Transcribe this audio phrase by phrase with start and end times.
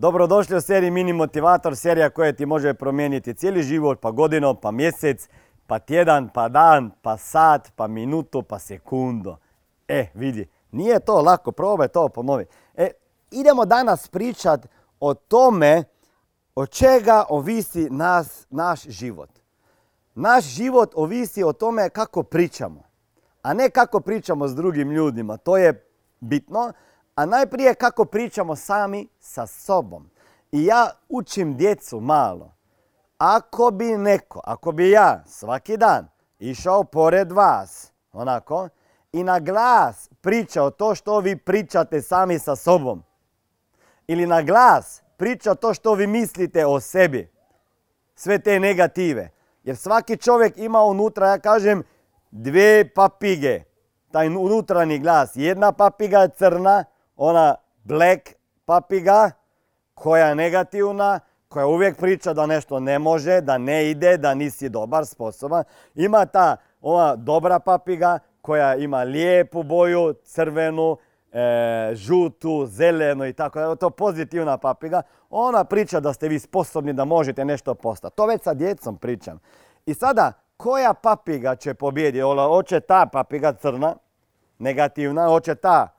[0.00, 4.70] Dobrodošli u seriji Mini Motivator, serija koja ti može promijeniti cijeli život, pa godinu, pa
[4.70, 5.28] mjesec,
[5.66, 9.36] pa tjedan, pa dan, pa sat, pa minutu, pa sekundu.
[9.88, 12.46] E, vidi, nije to lako, probaj to ponovi.
[12.74, 12.90] E,
[13.30, 14.66] idemo danas pričat
[15.00, 15.84] o tome
[16.54, 19.30] od čega ovisi nas, naš život.
[20.14, 22.82] Naš život ovisi o tome kako pričamo,
[23.42, 25.36] a ne kako pričamo s drugim ljudima.
[25.36, 25.90] To je
[26.20, 26.72] bitno,
[27.18, 30.10] a najprije kako pričamo sami sa sobom.
[30.52, 32.54] I ja učim djecu malo.
[33.18, 38.68] Ako bi neko, ako bi ja svaki dan išao pored vas, onako,
[39.12, 43.02] i na glas pričao to što vi pričate sami sa sobom,
[44.06, 47.30] ili na glas pričao to što vi mislite o sebi,
[48.14, 49.30] sve te negative.
[49.64, 51.82] Jer svaki čovjek ima unutra, ja kažem,
[52.30, 53.62] dve papige.
[54.10, 55.30] Taj unutrani glas.
[55.34, 56.84] Jedna papiga je crna,
[57.18, 57.54] ona
[57.84, 59.30] black papiga
[59.94, 64.68] koja je negativna, koja uvijek priča da nešto ne može, da ne ide, da nisi
[64.68, 65.64] dobar, sposoban.
[65.94, 70.96] Ima ta ova dobra papiga koja ima lijepu boju, crvenu,
[71.32, 73.76] e, žutu, zelenu i tako.
[73.76, 75.02] To pozitivna papiga.
[75.30, 78.16] Ona priča da ste vi sposobni da možete nešto postati.
[78.16, 79.38] To već sa djecom pričam.
[79.86, 82.22] I sada, koja papiga će pobjediti?
[82.22, 83.94] Hoće ta papiga crna,
[84.58, 85.97] negativna, hoće ta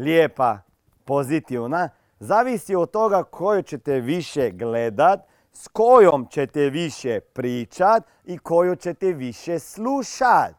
[0.00, 0.58] lijepa,
[1.04, 1.88] pozitivna,
[2.20, 5.20] zavisi od toga koju ćete više gledat,
[5.52, 10.54] s kojom ćete više pričat i koju ćete više slušat.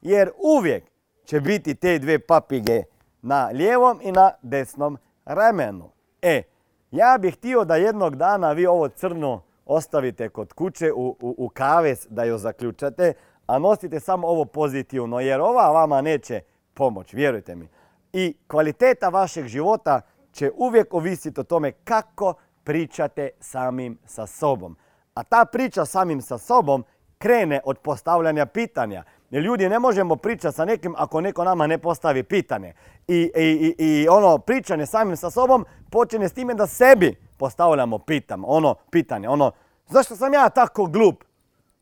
[0.00, 0.84] Jer uvijek
[1.24, 2.82] će biti te dve papige
[3.22, 5.90] na lijevom i na desnom ramenu.
[6.22, 6.42] E,
[6.90, 11.48] ja bih htio da jednog dana vi ovo crno ostavite kod kuće u, u, u
[11.48, 13.12] kaves da ju zaključate,
[13.46, 16.40] a nosite samo ovo pozitivno, jer ova vama neće
[16.74, 17.68] pomoć, vjerujte mi.
[18.12, 20.00] I kvaliteta vašeg života
[20.32, 24.76] će uvijek ovisiti o tome kako pričate samim sa sobom.
[25.14, 26.84] A ta priča samim sa sobom
[27.18, 29.04] krene od postavljanja pitanja.
[29.30, 32.74] Jer ljudi ne možemo pričati sa nekim ako neko nama ne postavi pitanje.
[33.08, 38.42] I, i, i ono pričanje samim sa sobom počne s time da sebi postavljamo pitam,
[38.46, 39.52] ono pitanje, ono
[39.88, 41.24] zašto sam ja tako glup?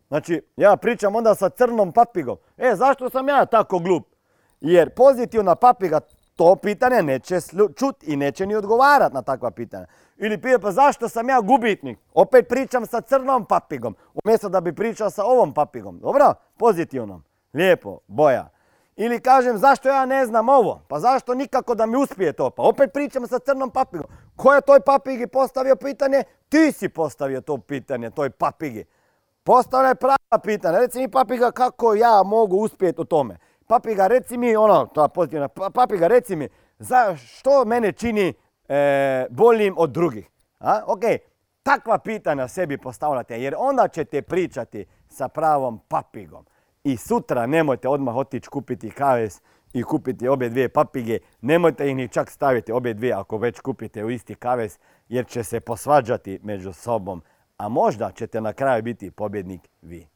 [0.08, 2.36] Znači, ja pričam onda sa crnom papigom.
[2.56, 4.06] E, zašto sam ja tako glup?
[4.60, 6.00] Jer pozitivna papiga
[6.40, 7.40] to pitanje neće
[7.76, 9.86] čut i neće ni odgovarat na takva pitanja.
[10.16, 11.98] Ili pije, pa zašto sam ja gubitnik?
[12.14, 15.98] Opet pričam sa crnom papigom, umjesto da bi pričao sa ovom papigom.
[15.98, 16.34] Dobro?
[16.58, 17.22] Pozitivnom.
[17.54, 18.48] Lijepo, boja.
[18.96, 20.80] Ili kažem, zašto ja ne znam ovo?
[20.88, 22.50] Pa zašto nikako da mi uspije to?
[22.50, 24.06] Pa opet pričam sa crnom papigom.
[24.36, 26.22] Ko je toj papigi postavio pitanje?
[26.48, 28.84] Ti si postavio to pitanje, toj papigi.
[29.42, 30.78] Postavljaj prava pitanja.
[30.78, 33.38] Reci mi papiga kako ja mogu uspjeti u tome
[33.70, 36.48] papiga reci mi, ono, ta pozitivna, papiga reci mi,
[36.78, 38.32] za što mene čini
[38.68, 40.30] e, boljim od drugih?
[40.58, 40.80] A?
[40.86, 41.00] Ok,
[41.62, 46.44] takva pitanja sebi postavljate jer onda ćete pričati sa pravom papigom.
[46.84, 49.42] I sutra nemojte odmah otići kupiti kaves
[49.72, 51.18] i kupiti obje dvije papige.
[51.40, 55.44] Nemojte ih ni čak staviti obje dvije ako već kupite u isti kaves jer će
[55.44, 57.22] se posvađati među sobom.
[57.56, 60.08] A možda ćete na kraju biti pobjednik vi.